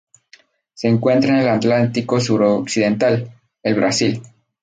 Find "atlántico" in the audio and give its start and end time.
1.49-2.19